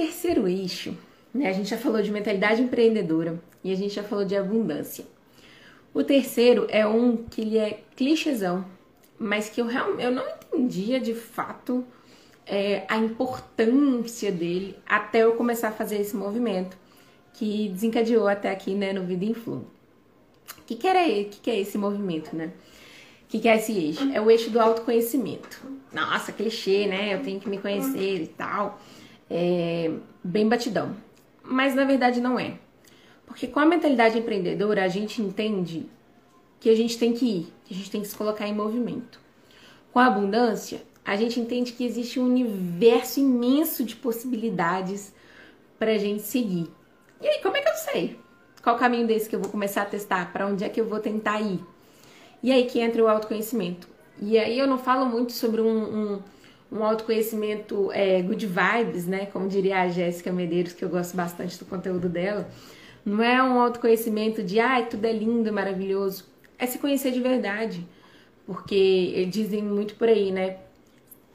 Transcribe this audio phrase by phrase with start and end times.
[0.00, 0.96] eixo,
[1.32, 1.48] né?
[1.48, 5.04] A gente já falou de mentalidade empreendedora e a gente já falou de abundância.
[5.92, 8.64] O terceiro é um que ele é clichêzão,
[9.18, 11.84] mas que eu, eu não entendia de fato
[12.46, 16.76] é, a importância dele até eu começar a fazer esse movimento
[17.32, 19.66] que desencadeou até aqui né, no Vida Influ.
[20.58, 22.52] O que, que, era, que, que é esse movimento, né?
[23.24, 24.08] O que, que é esse eixo?
[24.12, 25.60] É o eixo do autoconhecimento.
[25.92, 27.14] Nossa, clichê, né?
[27.14, 28.80] Eu tenho que me conhecer e tal.
[29.30, 29.90] É
[30.22, 30.96] bem batidão.
[31.42, 32.58] Mas na verdade não é.
[33.26, 35.86] Porque com a mentalidade empreendedora, a gente entende
[36.60, 39.20] que a gente tem que ir, que a gente tem que se colocar em movimento.
[39.92, 45.12] Com a abundância, a gente entende que existe um universo imenso de possibilidades
[45.78, 46.70] para a gente seguir.
[47.20, 48.18] E aí, como é que eu sei?
[48.62, 50.32] Qual caminho desse que eu vou começar a testar?
[50.32, 51.60] Para onde é que eu vou tentar ir?
[52.42, 53.86] E aí que entra o autoconhecimento.
[54.20, 56.22] E aí eu não falo muito sobre um, um,
[56.74, 59.26] um autoconhecimento é, good vibes, né?
[59.26, 62.50] Como diria a Jéssica Medeiros, que eu gosto bastante do conteúdo dela.
[63.06, 66.24] Não é um autoconhecimento de, ai, tudo é lindo, maravilhoso.
[66.58, 67.86] É se conhecer de verdade.
[68.44, 70.56] Porque dizem muito por aí, né?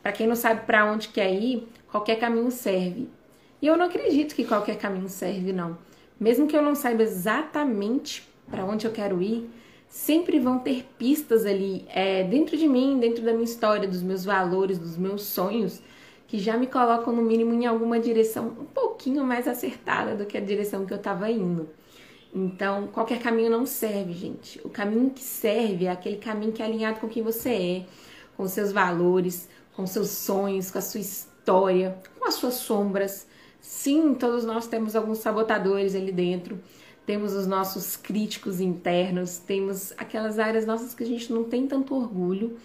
[0.04, 3.08] Para quem não sabe para onde quer ir, qualquer caminho serve.
[3.62, 5.78] E eu não acredito que qualquer caminho serve, não.
[6.20, 9.50] Mesmo que eu não saiba exatamente para onde eu quero ir,
[9.90, 14.24] sempre vão ter pistas ali é, dentro de mim, dentro da minha história, dos meus
[14.24, 15.82] valores, dos meus sonhos,
[16.28, 20.38] que já me colocam no mínimo em alguma direção um pouquinho mais acertada do que
[20.38, 21.68] a direção que eu estava indo.
[22.34, 24.62] Então, qualquer caminho não serve, gente.
[24.64, 27.86] O caminho que serve é aquele caminho que é alinhado com quem você é,
[28.38, 33.28] com seus valores, com seus sonhos, com a sua história, com as suas sombras.
[33.60, 36.60] Sim, todos nós temos alguns sabotadores ali dentro,
[37.10, 41.96] temos os nossos críticos internos, temos aquelas áreas nossas que a gente não tem tanto
[41.96, 42.56] orgulho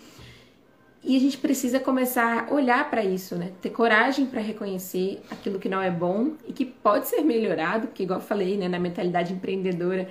[1.03, 3.53] e a gente precisa começar a olhar para isso, né?
[3.63, 8.03] Ter coragem para reconhecer aquilo que não é bom e que pode ser melhorado, porque
[8.03, 10.11] igual eu falei, né, na mentalidade empreendedora,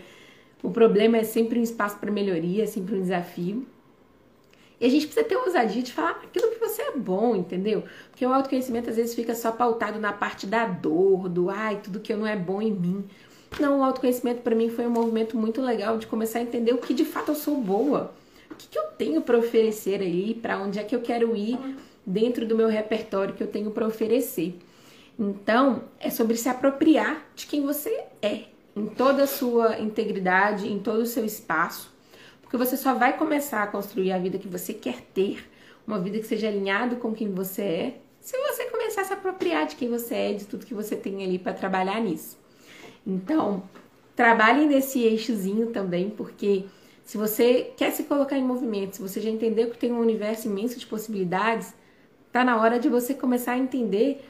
[0.63, 3.67] o problema é sempre um espaço para melhoria, é sempre um desafio.
[4.81, 7.83] E a gente precisa ter ousadia de falar aquilo que você é bom, entendeu?
[8.09, 11.99] Porque o autoconhecimento às vezes fica só pautado na parte da dor, do ai, tudo
[11.99, 13.05] que eu não é bom em mim.
[13.59, 16.77] Não, o autoconhecimento para mim foi um movimento muito legal de começar a entender o
[16.77, 18.13] que de fato eu sou boa
[18.53, 21.57] o que, que eu tenho para oferecer aí, para onde é que eu quero ir
[22.05, 24.55] dentro do meu repertório que eu tenho para oferecer.
[25.17, 28.43] Então, é sobre se apropriar de quem você é,
[28.75, 31.91] em toda a sua integridade, em todo o seu espaço,
[32.41, 35.49] porque você só vai começar a construir a vida que você quer ter,
[35.85, 39.65] uma vida que seja alinhado com quem você é, se você começar a se apropriar
[39.65, 42.42] de quem você é, de tudo que você tem ali para trabalhar nisso.
[43.05, 43.63] Então,
[44.15, 46.65] trabalhem nesse eixozinho também, porque
[47.03, 50.47] se você quer se colocar em movimento, se você já entendeu que tem um universo
[50.47, 51.73] imenso de possibilidades,
[52.31, 54.23] tá na hora de você começar a entender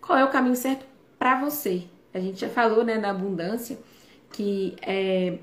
[0.00, 0.84] qual é o caminho certo
[1.18, 1.84] para você.
[2.12, 3.78] A gente já falou, né, da abundância,
[4.32, 5.38] que é,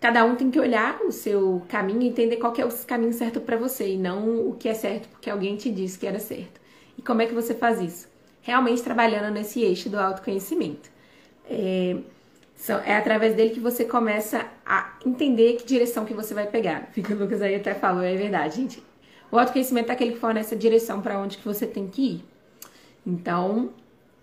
[0.00, 3.40] cada um tem que olhar o seu caminho e entender qual é o caminho certo
[3.40, 6.60] para você e não o que é certo porque alguém te disse que era certo.
[6.96, 8.08] E como é que você faz isso?
[8.42, 10.90] Realmente trabalhando nesse eixo do autoconhecimento.
[11.48, 11.96] É,
[12.84, 16.90] é através dele que você começa a entender que direção que você vai pegar.
[16.92, 18.82] Fica o Lucas aí até falou, é verdade, gente.
[19.30, 22.24] O autoconhecimento é aquele que fornece a direção para onde que você tem que ir.
[23.06, 23.70] Então,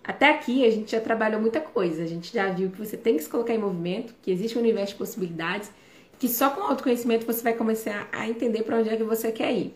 [0.04, 2.04] até aqui a gente já trabalhou muita coisa.
[2.04, 4.62] A gente já viu que você tem que se colocar em movimento, que existe um
[4.62, 5.72] universo de possibilidades,
[6.20, 9.32] que só com o autoconhecimento você vai começar a entender para onde é que você
[9.32, 9.74] quer ir.